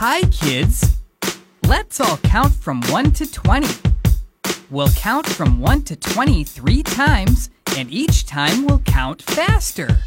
Hi, 0.00 0.20
kids. 0.30 0.96
Let's 1.64 2.00
all 2.00 2.18
count 2.18 2.54
from 2.54 2.82
1 2.82 3.10
to 3.14 3.32
20. 3.32 3.66
We'll 4.70 4.90
count 4.90 5.26
from 5.26 5.58
1 5.58 5.82
to 5.86 5.96
20 5.96 6.44
three 6.44 6.84
times, 6.84 7.50
and 7.76 7.90
each 7.90 8.24
time 8.24 8.64
we'll 8.64 8.78
count 8.78 9.22
faster. 9.22 9.98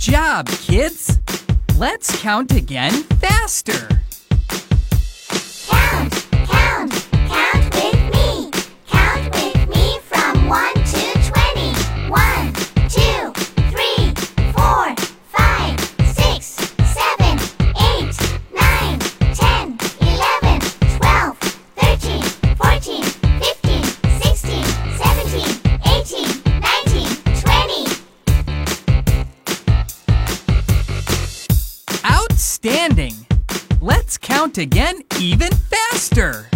Job, 0.00 0.48
kids! 0.48 1.20
Let's 1.76 2.20
count 2.22 2.52
again 2.52 3.02
faster. 3.20 3.86
Outstanding! 32.62 33.14
Let's 33.80 34.18
count 34.18 34.58
again 34.58 35.00
even 35.18 35.50
faster. 35.50 36.46